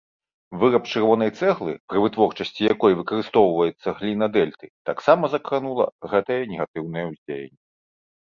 [0.61, 5.85] Выраб чырвонай цэглы, пры вытворчасці якой выкарыстоўваецца гліна дэльты, таксама закранула
[6.17, 7.57] гэтае негатыўнае ўздзеянне.